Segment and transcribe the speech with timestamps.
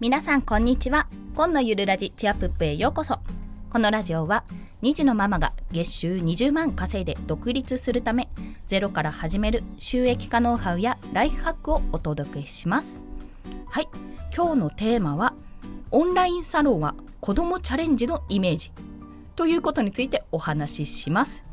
[0.00, 1.08] 皆さんこんにちは。
[1.34, 3.18] 今のゆるラジチアプップへようこそ。
[3.68, 4.44] このラジオは
[4.80, 8.30] 2児のママが月収20万稼いで独立するため
[8.64, 13.04] ゼロから始める収益化ノウハウやライフハックをお届けします。
[13.68, 13.88] はい。
[14.34, 15.34] 今日のテーマは
[15.90, 18.72] オンラインサロンは子供チャレンジのイメージ
[19.36, 21.44] ということについてお話しします。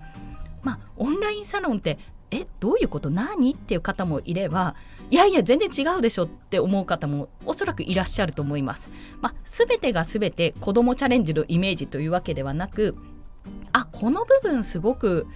[0.63, 1.99] まあオンラインサロンって
[2.31, 3.09] えどういうこと？
[3.09, 3.53] 何？
[3.53, 4.75] っていう方もいれば
[5.09, 8.91] いやいや全然違うでしょって思う方もおそらくいらっしゃると思います。
[9.21, 12.97] まあ、全てが全て子どもチャレンジのイメージというわけではなく
[13.71, 15.27] あこの部分すごく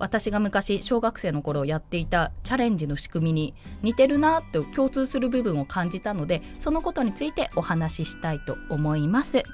[0.00, 9.44] 私が昔小学生の頃やっていたチャレンジの仕組みに似てるなと共通する部分を感じたのでそのことについてお話ししたいと思います。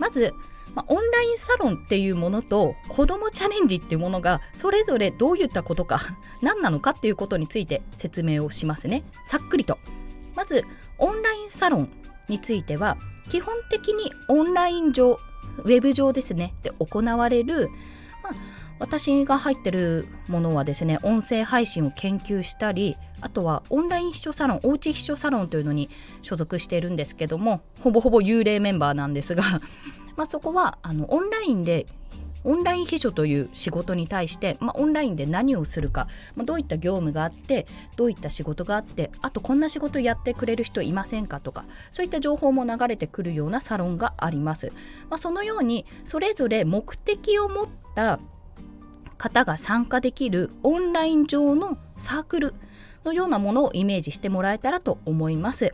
[0.00, 0.34] まず
[0.74, 6.00] まあ、オンラインサロンっていうものと子どもチャレンジっていうものがそれぞれどういったことか
[6.42, 9.04] 何なのかっていうことについて説明をしますね。
[9.26, 9.78] さっくりと。
[10.34, 10.64] まず
[10.98, 11.90] オンラインサロン
[12.28, 12.96] については
[13.28, 15.18] 基本的にオンライン上
[15.58, 16.54] ウェブ上ですね。
[16.62, 17.70] で行われる、
[18.22, 18.34] まあ、
[18.78, 25.90] 私が入ってるものはですね音声配信を研究したりあとはオンライン秘書サロンおうち秘書サロンというのに
[26.22, 29.42] 所属しているんですけどもほぼほぼ幽霊メンバーなんですが
[30.18, 31.86] まあ、そこはあのオンラインで
[32.42, 37.66] オンライン秘書という仕事に対して、まあ、オンラインで何をするか、まあ、どういった業務があって
[37.96, 44.72] どういった仕事があってあとこんな仕事やってくれる人いませんかとかそういった情報も流れてくるようなサロンがあります。
[45.08, 48.18] まあ、そのようにそれぞれ目的を持った
[49.18, 52.54] 方が参加できるオンライン上のサークル
[53.04, 55.72] のようなものをイメージしてもらえたらと思います。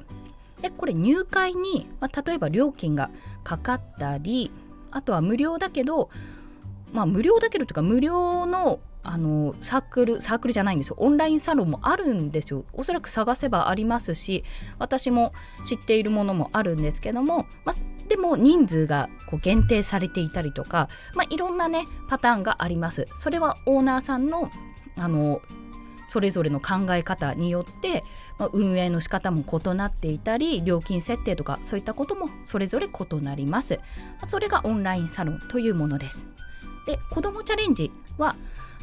[0.65, 3.11] でこれ入会に、まあ、例えば料金が
[3.43, 4.51] かかったり
[4.91, 6.09] あとは無料だけど
[6.91, 10.97] まあ無料だけどというか無料のあのサークルサークルじゃないんですよ。
[10.99, 12.65] オンラインサロンもあるんですよ。
[12.73, 14.43] おそらく探せばありますし
[14.79, 15.35] 私も
[15.67, 17.77] 知っているものもあるんですけども、まあ、
[18.09, 23.07] でも人数がこう限定されていたりとか、まあ、いろんなねパターンがあります。
[23.19, 24.51] それはオーナーさんの
[24.97, 25.43] あの
[26.15, 28.05] それぞれの考え方によって、
[28.39, 33.81] まあ、運営の仕方も異なっていたり料金設定とかそういったこともそれぞれ異なります。
[34.29, 36.25] それがオンラインサロンというものです。
[36.87, 38.37] で子どもチャレンジは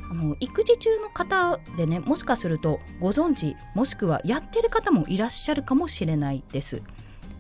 [0.10, 6.82] あの育児中の方でねもしかするとご存知もしくはやってる方もいらっしゃるかもしれないです。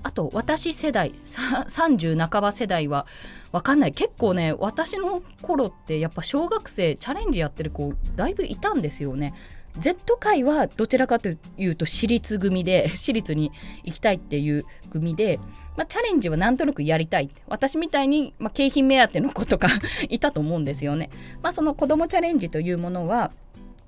[0.03, 3.05] あと私世代30半ば世代は
[3.51, 3.91] 分かんない。
[3.91, 9.33] 結構ね私の頃ってやっぱ小学生チャレンジやってる子だいぶいたんですよね。
[9.77, 13.51] Z 界はどちらかというと私立組で 私立に
[13.83, 15.39] 行きたいっていう組で、
[15.77, 19.67] まあ、チャレンジはなんとなくやりたい私みたいに、まあ、景品目当ての子とか
[20.09, 21.09] いたと思うんですよね。
[21.41, 23.31] まあ、その子どもチャレンジというものは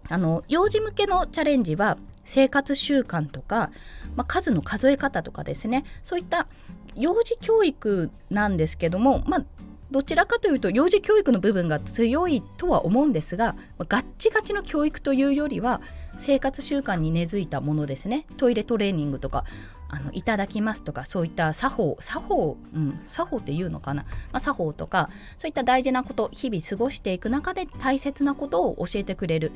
[0.10, 3.72] あの幼児向けのチャレンジは生活習慣とか、
[4.16, 6.48] まあ、数の数え方とかですねそういった
[6.96, 9.46] 幼児教育なんですけども、まあ、
[9.94, 15.82] どちらかというと幼児教育の部分が強いとは思うんですがガッチガチの教育というよりは
[16.18, 19.46] 生活習慣に根付いたものですねトイレトレーニングとか
[19.90, 29.52] あのいただきますとかそういった作法作法、うん、作法っていうのかな、まあ、作法とかそういった大事なこと日々過ごしていく中で大切なことを教えてくれる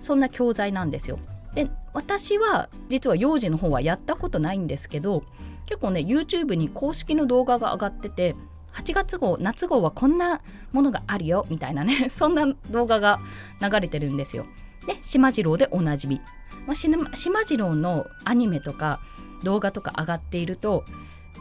[0.00, 1.18] そんな教材なんですよ。
[1.54, 5.22] で私は実は幼児の方はやったことないんですけど
[5.66, 8.34] 結構ね YouTube に公式の動画が上がってて
[8.74, 10.40] 8月号夏号はこんな
[10.72, 13.20] ものがあるよみたいなね そんな動画が
[13.60, 14.46] 流れてるんですよ。
[14.86, 16.20] で島次郎でおなじみ、
[16.66, 19.00] まあ、島次郎のアニメとか
[19.42, 20.84] 動画とか上がっていると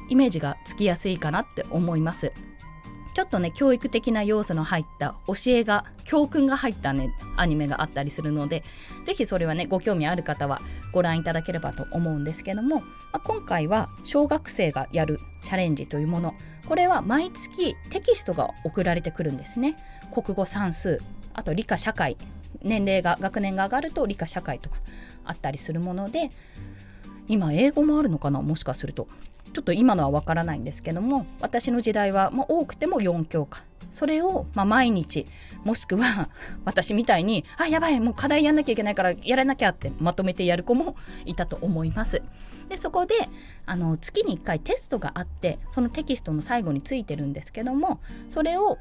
[0.09, 2.31] イメージがつきやすいかなって思います。
[3.13, 8.63] ちょっとね教育的な要素の入った教えが教訓が入ったねアニメがあったりするので
[9.05, 10.61] 是非それはねご興味ある方は
[10.91, 16.35] ご覧いただければと思うんですけども、まあ、今回は小学生がやるチャレンジというもの
[16.67, 19.75] これは毎月テキストが送られてくるんですね。
[20.13, 21.01] 国語算数
[21.33, 22.17] あと理科社会
[22.61, 24.77] 年齢が学年が上がると理科社会とか
[25.25, 26.31] あったりするもので
[27.27, 28.41] 今英語もあるのかな？
[28.41, 29.07] もしかすると。
[29.53, 33.63] ちょっと今のはわからないんですけども私の時代は、まあ、多くても4教科。
[33.91, 35.27] それを、まあ、毎日
[35.63, 36.29] もしくは
[36.65, 40.95] 私みたいにあやばいもう課題やんなきゃいけないからやらなきゃってまとめてやる子も
[41.25, 42.23] いたと思います。
[42.69, 43.15] でそこで
[43.65, 47.99] あの月に1回テストがあってそのテキストの最後についてるんですけども
[48.29, 48.77] それを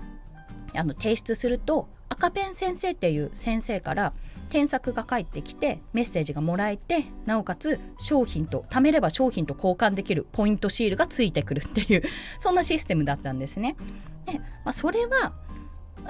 [0.75, 4.13] あの提出すると赤ペン先生っていう先生から
[4.51, 12.03] 添削が返ってきてメッセージがもらえてなおかつ商品と貯めれば商品と交換できるポイントシールがついてくるっていう
[12.39, 13.77] そんなシステムだったんですね。
[14.27, 15.33] で、まあ、それは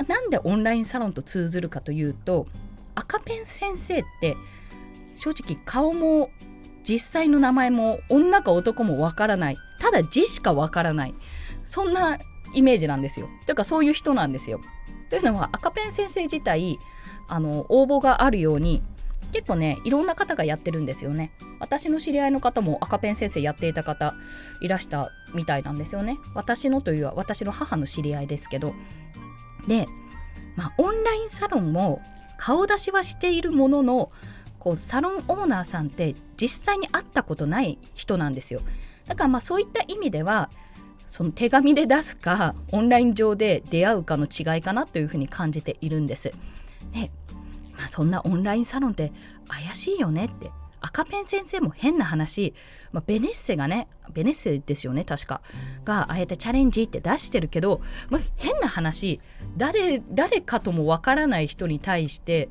[0.08, 2.46] なんでオンラインサロンと通ずるかというと
[2.96, 4.36] 赤ペン先生って
[5.14, 6.30] 正直顔も
[6.82, 9.58] 実際の名前も女か男もわからない。
[9.78, 11.14] ただ字しかわからない。
[11.64, 12.18] そんな
[12.54, 13.28] イメージなんですよ。
[13.46, 14.60] というかそういう人なんですよ。
[15.10, 16.78] というのは赤ペン先生自体
[17.28, 18.82] あの応募があるように
[19.32, 21.32] 結構ねいろんな方がやってるんですよね。
[21.60, 24.14] 私の知り合いの方も赤ペン先生やっていた方
[24.60, 26.18] いらしたみたいなんですよね。
[26.34, 28.74] 私のというは私の母の知り合いですけど。
[29.66, 29.86] で
[30.56, 32.02] まあオンラインサロンも
[32.36, 34.10] 顔出しはしているものの
[34.58, 38.62] こうサロンオーナーさんって実際に会ったことない人なんですよ。
[39.06, 40.50] だからまあそういった意味では
[41.06, 46.32] その手紙で出すかオンライン上で出会うかの違いかなというふうに感じているんです。
[46.92, 47.12] で
[47.76, 49.12] まあ、そんなオンラインサロンって
[49.46, 50.50] 怪しいよねって
[50.80, 52.54] 赤ペン先生も変な話、
[52.90, 55.42] まあ、ベネッセがねベネッセですよね確か。
[55.84, 57.80] があえてチャレンジって出してるけど、
[58.10, 59.20] まあ、変な話
[59.56, 62.48] 誰誰かともわからない人に対して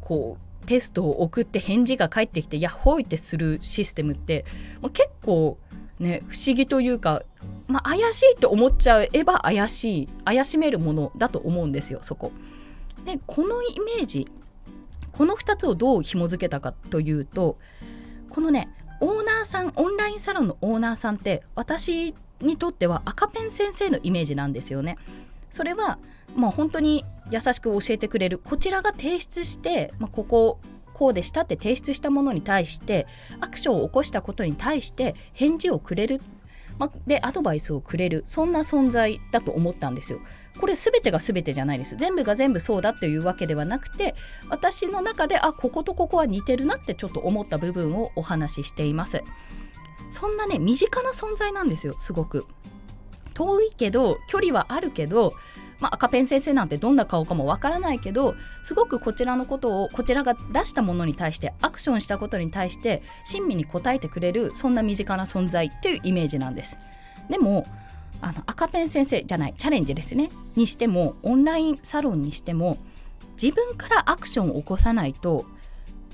[0.00, 4.44] こうテストを送って返事が返ってきてヤッホーイってするシステムって、
[4.80, 5.58] まあ、結構
[5.98, 7.24] ね不思議というか、
[7.66, 12.30] まあ、怪しいと思っちゃえば怪しい怪しめるものだと思うんですよそこ。
[13.04, 14.30] でこのイメージ
[15.10, 17.58] この2つをどう紐付けたかというと
[18.28, 18.68] このね
[19.00, 24.98] オーナーさんオンラインサロンのオーナーさんって私にとっては赤ペン先生のイメージなんですよね。
[25.50, 25.98] それは
[26.36, 28.38] まあ本当に優しく教えてくれる。
[28.38, 30.60] こちらが提出して、まあ、ここ
[30.92, 33.06] こうでしたって提出したものに対して
[33.40, 36.20] アクションを起こしたことに対して返事をくれる、
[36.78, 38.22] までアドバイスをくれる。
[38.26, 40.20] そんな存在だと思ったんですよ。
[40.58, 41.96] これ全てが全てじゃないです。
[41.96, 44.14] 全部が全部そうだっていうわけではなくて
[44.48, 49.22] 私の中であこことここは似てるなってちょっと思った部分をお話ししています。
[50.10, 52.46] そんなね身近な存在なんですよすごく。
[53.34, 55.34] 遠いけど距離はあるけど
[55.80, 66.78] まあ、赤ペン先生なんてどんな顔かもわからないけどすごくこちらのことをこちらが出したものに対してアクションしたことに対して親身に答えてくれるそんな身近な存在っていうイメージなんです。
[67.28, 67.66] でも
[68.20, 70.30] あの赤ペン先生じゃないチャレンジですね。
[70.54, 72.78] にしてもオンラインサロンにしても
[73.42, 75.46] 自分からアクションを起こさないと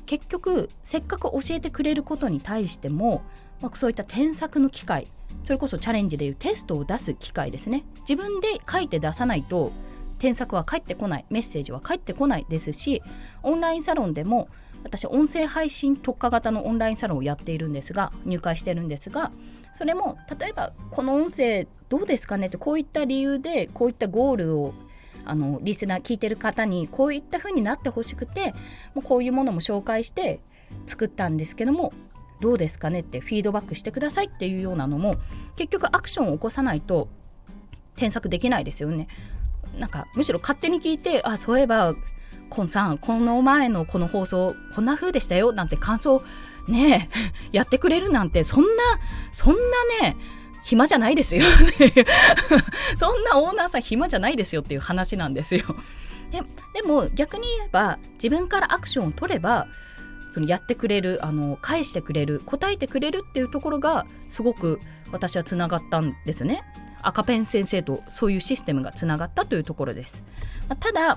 [0.07, 3.23] 結局せっかく教えてくれることに対しても、
[3.61, 5.09] まあ、そういった添削の機会
[5.45, 7.85] それこそチャレンジでいうテストを出す機会ですね。
[8.01, 9.73] 自分で書いて出さないと
[10.19, 13.03] 添削は返ってこないメッセージは返ってこないですし
[13.43, 14.49] オンラインサロンでも
[14.83, 19.31] 私音声配信特化型のオンラインサロンをやっているんですが入会してるんですが
[19.73, 24.75] それも例えばこの音声どうですかねってこういった理由でこういったゴールを
[25.25, 28.53] あのリスナー聞いてる方にこういった風になってほしくて
[28.95, 30.41] もうこういうものも紹介して
[30.87, 31.93] 作ったんですけども
[32.41, 35.17] どうですかねってフィードバックしてくださいっていうようなのも
[35.57, 37.09] 結局アクションを起こさないと
[37.97, 39.09] 添削できないですよね。
[39.79, 41.95] なんかむしろ勝手に聞いてあそういえば
[42.49, 46.23] コンさんこの前のこの放送こんな風でしたよなんて感想
[46.69, 47.09] ね
[47.53, 48.69] え、 やってくれるなんて、そんな、
[49.33, 49.61] そんな
[50.03, 50.17] ね、
[50.63, 51.45] 暇じゃないですよ
[52.99, 55.63] そんなオーナーさん暇じゃないですよっていう話なんですよ
[56.33, 56.43] で
[56.75, 59.69] でも逆に言えば自分からアクションを取れば
[60.37, 64.81] そのやってくれるあの返してくれる答えてくれるっていうところがすごく
[65.11, 66.63] 私はつながったんですね
[67.01, 70.23] 赤ペン先生とそういうシステムがつながったというところです、
[70.69, 71.17] まあ、ただ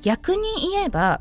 [0.00, 0.42] 逆に
[0.72, 1.20] 言えば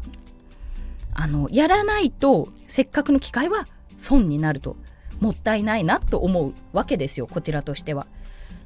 [1.14, 3.68] あのやらないとせっかくの機会は
[3.98, 4.78] 損になると
[5.20, 8.08] もったいないなと思うわけですよこちらとしては。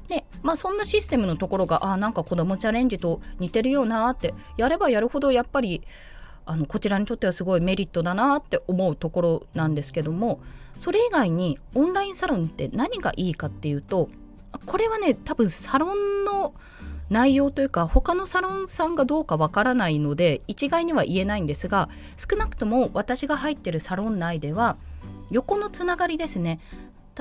[0.06, 5.82] でまあそんなシステムのところがあなんか子どもチャレンジと似てるよなってやればやるほどやっぱり
[6.46, 10.40] あのこちらにとってはすごいメリットだなって思うところなんですけども
[10.78, 14.08] それ以外にオンラインサロンって何がいいかっていうと
[14.64, 16.54] これはね多分サロンの
[17.10, 24.76] 内容というか他のサロンさんがどうかわからないので一概には言えないんですが少なくとも私が入ってるサロン内では
[25.30, 26.60] 横のつながりですね。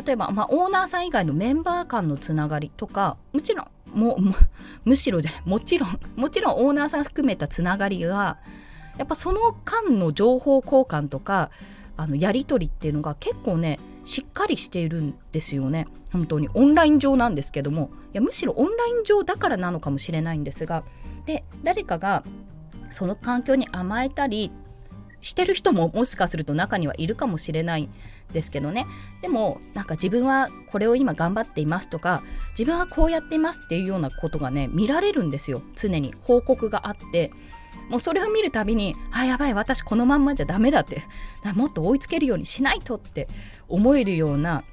[0.05, 4.17] 例えば、まあ、オーナーさん以外のメンバー間のつながりとかもちろんも
[4.83, 8.37] むしろでもちろんもちろんオーナーさん含めたつながりが
[8.97, 11.51] やっぱその間の情報交換とか
[11.97, 15.87] あのやり取りっていうのが結構ねしっかりしているんですよね。
[16.11, 16.49] 本当に。
[16.53, 17.89] オンライン上なんですけども。
[18.13, 20.83] いやむしろオンライン上だからなのかもしれないんですが。
[21.25, 22.23] で誰かが
[22.89, 24.51] その環境に甘えたり
[25.21, 27.89] してる人ももしかすると中にはいるかもしれない
[28.31, 28.85] ですけどね。
[29.21, 32.21] でもなんか自分はこれを今頑張っていますとか
[32.51, 35.63] 自分はこうやっていますっていうようなことがね見られるんですよ。
[35.75, 37.31] 常に報告があって。
[37.89, 41.03] もうそれを見るたびにあやばい私このまんまじゃダメだって
[41.53, 43.27] もっと追いつけるようにしないとって
[43.67, 44.63] 思えるような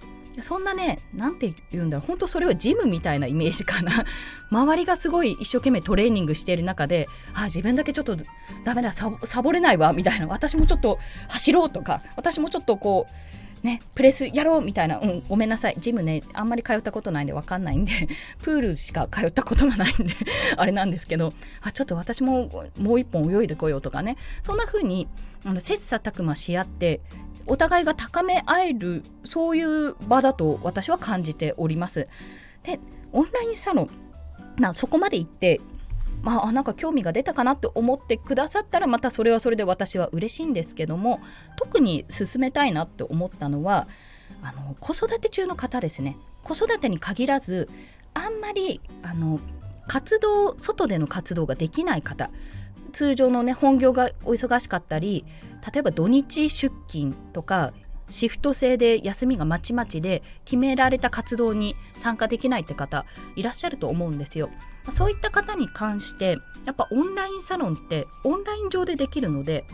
[0.41, 3.93] そんなね、なんて言うんだろう、本当それはジムみたいなイメージかな。
[4.51, 8.17] 周りがすごい一生懸命トレーニングしている中で、あ、自分だけちょっと
[8.65, 9.11] ダメだ、サ
[9.43, 10.27] ボれないわ、みたいな。
[10.27, 17.93] 私もちょっと走ろうとか、私もちょっとこう、ね、プレスやろうみたいな、うん、ごめんなさい、ジムね、あんまり通ったことないんで分かんないんで、
[18.43, 20.15] プールしか通ったことがないんで
[20.57, 25.09] あれなんですけど、あ、ちょっと私ももう一本泳いでこようとかね、そんな風に、
[25.45, 27.01] あの切磋琢磨し合って、
[27.47, 32.09] お互いが高め合える、そういう場だと私は感じております。
[32.65, 32.81] で、
[33.13, 33.91] オンラインサロン、
[34.59, 35.61] まあ、そこまで行って、
[36.23, 41.21] まあ、なんか興味が出たかなって思ってくださったらまたそれはそれで私は嬉しいんですけども
[41.57, 43.89] 特に進めたいなって思ったのは
[44.41, 46.17] あの子育て中の方ですね。
[46.43, 47.69] 子育てに限らず
[48.15, 49.41] あんまりあの
[49.87, 52.31] 活動外での活動ができない方。
[52.93, 55.25] 通常のね本業がお忙しかったり
[55.73, 57.73] 例えば土日出勤とか
[58.09, 63.07] シフト制で休みがまちまちで決められた活動に参加できないって方
[63.37, 64.51] いらっしゃると思うんですよ。
[64.91, 69.65] そういった方に関してやっぱオンラインサロンってオンライン上でできるので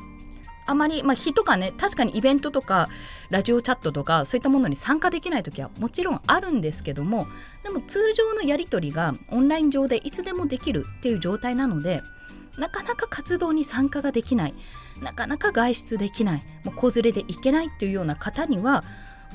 [0.66, 2.90] あまり、まあ、人がね確かにイベントとか
[3.30, 7.26] ラジオチャットとかそういったものに参加できない時はもちろんあるんですけども
[7.64, 12.02] でも通常のやり取りがオンライン上でいつでもできるっていう状態なので
[12.58, 14.54] なかなか活動に参加ができない。
[15.00, 16.44] なかなか外出できない。
[16.64, 18.84] もう子連れで行けないっていうような方には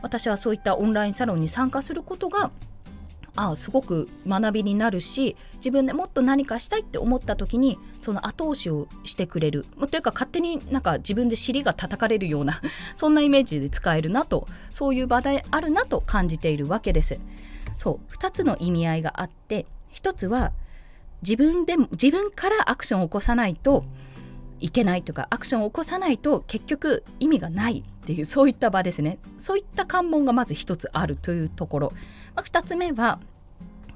[0.02, 2.52] 私はそういったオンラインサロンに参加することが
[3.36, 9.66] あすごく学びになるし自分でもっと何かしたいって思った時にその後押しをしてくれる。
[9.90, 12.62] というか勝手になんか自分で尻が叩かれるような
[12.96, 17.20] そんなイメージで使えるなとそういう場であるなと感じているわけです。
[17.78, 20.52] そう2つの意味合いがあって1つは
[21.24, 23.86] 自分で自分からアクションを起こさないと
[24.60, 29.18] いけないとかアクションを起こさないと結局意味がないっていうそういった場ですね。
[29.38, 31.94] そういった関門がまず1つあるというところ。
[32.36, 33.20] まあ、2つ目は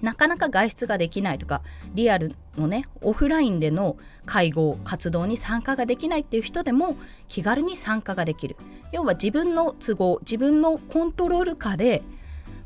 [0.02, 1.62] なかなか外出ができないとか
[1.96, 8.58] リアルのねオフラインでの会合活動に参加ができないっていう人でも気軽に参加ができる。
[8.92, 12.04] 要は自分の都合自分のコントロール下で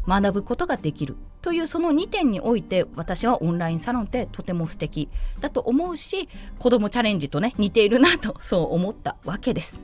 [0.08, 1.18] 学ぶことができる。
[1.42, 6.30] というその2点において私はオンラインサロンってとても素敵だと思うし
[6.60, 9.82] 子どもチャレンジとね似ているなとそう思ったわけです。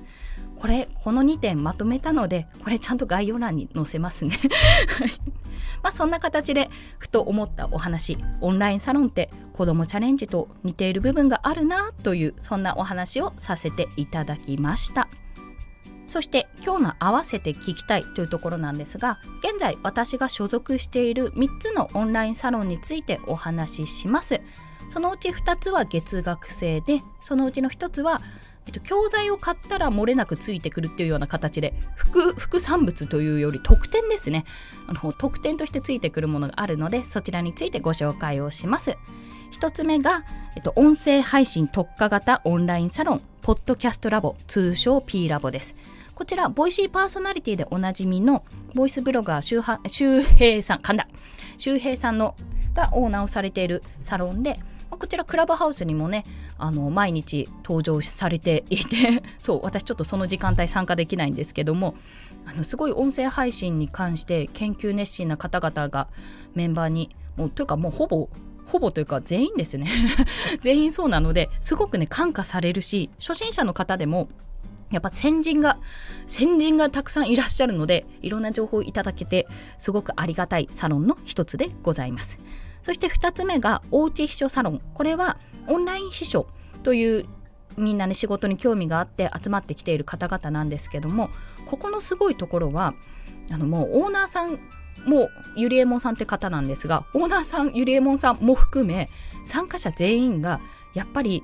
[0.60, 4.40] これこの2点まとめたのでこれちゃんと概要欄に載せますね
[5.84, 15.08] まあそんな形でふと思ったお話オンラインサロンって子どもチャレンジと似ている部分があるなというそんなお話をさせていただきました
[16.08, 24.42] そして今日の合わせて聞きたいというところなんですが現在私が所属している3つのオンラインサロンについてお話しします。
[24.90, 28.22] そのうち2つは月額制でそのうちの1つは
[28.68, 34.44] えっと、教材を買ったら漏れなくついてくるっていうような形で副副産物というより特典ですね。
[34.88, 38.98] あの特典としてついてくるものがあるのでそちらについてご紹介をします。
[39.52, 40.26] 一つ目が、
[40.58, 45.74] えっと、音声配信特化型オンラインサロンポッドキャストラボ通称 P ラボです。
[46.18, 48.44] こちらボイシーパーソナリティでおなじみの
[48.74, 51.08] ボイスブロガー周平さん神田。
[51.60, 52.36] 周平さんの
[52.74, 54.60] がオーナーをされているサロンで
[54.90, 56.26] こちらクラブハウスにもね
[56.58, 61.94] あの毎日登場されていて そう私ちょっとその時間帯参加できないんですけども
[62.48, 66.08] あのすごい音声配信に関して研究熱心な方々が
[66.56, 68.28] メンバーにもうというかもうほぼ
[68.66, 69.88] ほぼというか全員ですね。
[70.62, 74.30] 全員そうなのですごくね感化されるし初心者の方でも
[74.92, 75.78] やっぱ先人が
[76.26, 79.48] 先人がたくさんいらっしゃるのでいろんな情報をいただけて
[79.80, 82.40] すごくありがたいサロンの一つでございます。
[82.82, 86.48] そして2つ目がおうち秘書サロンこれはオンライン秘書
[86.84, 87.26] という
[87.76, 91.30] みんなね仕事に興味があって集まってきている方々なんですけども
[91.66, 92.94] ここのすごいところは
[93.52, 94.60] あのもうオーナーさん
[95.06, 99.10] もゆりえもんさんって方なんですがオーナーさんゆりえもんさんも含め
[99.44, 100.60] 参加者全員が
[100.94, 101.44] やっぱり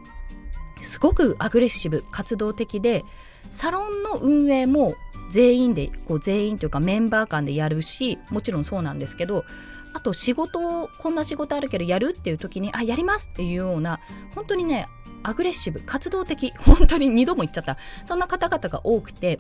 [0.82, 3.04] すごくアグレッシブ活動的で
[3.52, 4.96] サロンの運営も
[5.30, 9.46] 全員でこう全員というかメンバー間でやるしもちろんそうなんですけど
[9.94, 14.00] あと仕事をこんな仕事あるけどやるっていう時にあやりますっていうような
[14.36, 14.88] 本当にね
[15.24, 19.40] アグレッシブ活動的 本当に2度も言っちゃったそんな方々が多くて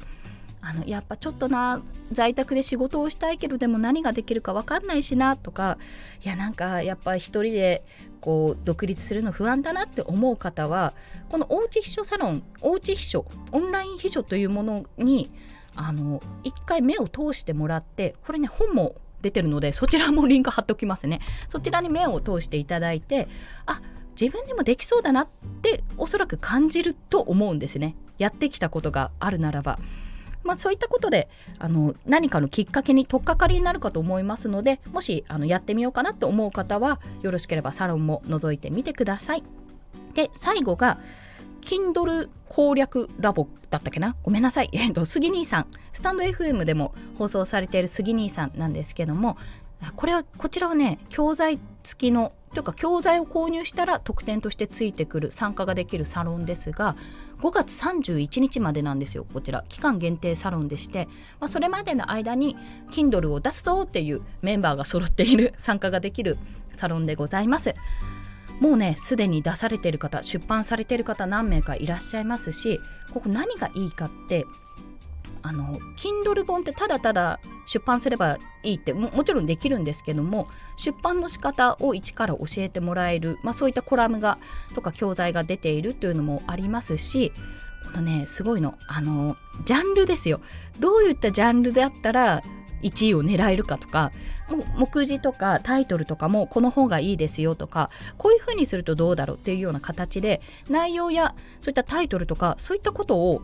[0.61, 1.81] あのやっぱちょっとな
[2.11, 5.77] 在宅で仕事をしたいけどでも何ができるか分かんないしなとか
[6.23, 7.83] いやなんかやっぱ一人で
[8.23, 10.93] こう独立するの不安だなって思う方は
[11.27, 15.29] このおうち秘書サロンおうち秘書オンライン秘書というものに
[15.75, 23.27] あの一回目を通してもらってこれね本も出てるのでそちらもリンク貼っておきますねそちらに目を通していただいて
[23.65, 23.81] あ
[24.17, 25.27] 自分でもできそうだなっ
[25.61, 29.77] ておそらく感じると思うんですねやってきたことがあるならば。
[30.43, 39.43] まあ、そういったことであの何かのきっかけに取っかかりになるかと思いますのでもしあのやってみようかなと思う方はよろしければサロンも覗いてみてください。
[40.13, 40.99] で最後が
[41.61, 44.15] Kindle 攻略ラボだったっけな？
[44.21, 44.69] ごめんなさい。
[44.73, 45.67] えっと、杉兄さん。
[45.93, 49.37] スタンド FM でも放送されている杉兄さんなんですけども、
[49.95, 56.95] これは、こちらはね、教材付きの、というか教材を購入したら特典としてついてくる参加ができるサロンですが、
[57.41, 59.63] 5月31日までなんですよ、こちら。
[59.67, 61.07] 期間限定サロンでして、
[61.39, 62.55] まあ、それまでの間に
[62.91, 66.37] Kindle を出すぞっていうメンバーが揃っている参加ができる
[66.73, 67.75] サロンでございます。
[68.59, 72.79] もうねすでに出されてる方出版されてる方何名かいらっしゃいますし
[73.11, 74.45] ここ何がいいかって
[75.41, 84.37] あの Kindle 本ってただただ出版すればいいってももちろんできるんですけども出版の仕方を一から教えてもらえる、まあ、そういったコラムが
[84.75, 87.31] とか教材が出ているというのもありますし
[87.85, 90.39] このねすごいのあのジャンルですよ。
[90.79, 92.41] どういったジャンルであったら
[92.83, 94.11] 1位を狙えるかとか
[94.77, 103.41] 目次とかタイトルとかもこの方がいいですよとかこういう風にするとどうだろうっていうような形で内容やそういったタイトルとかそういったことを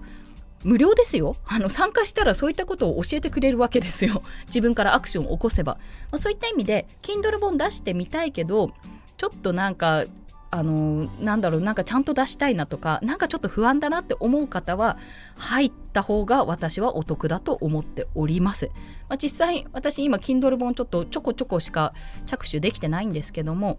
[0.64, 1.38] 無料ですよ。
[1.46, 4.24] あの参加したらそういったことを教えてくれるわけですよ。
[4.48, 5.78] 自分からアクションを起こせば、
[6.12, 8.72] まあ、そういった意味で Kindle 本出してみたいけど
[9.18, 10.06] ちょっとなんか
[10.52, 14.98] あのなんだろうなんかちゃんと出したいなとかなんかちょっと不安だなって思う方は
[15.38, 18.72] 入った方が私はお得だと思っております、
[19.08, 21.94] まあ、実際私今 Kindle 本ちょっとちょこちょこしか
[22.26, 23.78] 着手できてないんですけども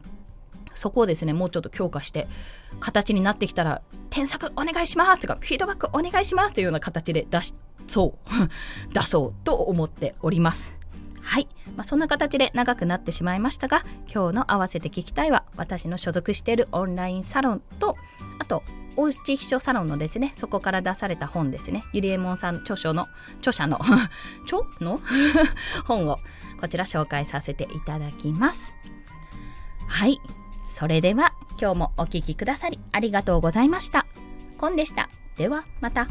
[0.75, 1.33] そこをですね。
[1.33, 2.29] もうちょっと強化して
[2.81, 7.55] 形になってきたら添削お願いしますとかフィードバックお願いしますというような形で出し
[7.87, 8.31] そう。
[8.93, 10.81] 出そうと思っております。
[11.23, 17.97] はい、まあ、そんな形で長くなってしまいましたが今日の合わせて聞きたいは私の所属しているオンラインサロンと
[18.39, 18.65] あと
[18.97, 21.85] おうち秘書サロンのですねそこから出された本ですね。
[21.93, 23.07] ゆりえもんさん著書の
[23.39, 23.79] 著者の
[24.45, 24.63] 著？
[24.81, 25.01] の？
[25.87, 26.19] 本を
[26.61, 28.75] こちら紹介させていただきます。
[29.87, 30.21] はい。
[30.71, 34.07] それでは今日もお聴きくださりありがとうございました
[34.57, 36.07] コンでしたではまた。